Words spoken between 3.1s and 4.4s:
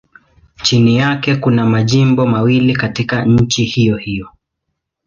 nchi hiyohiyo.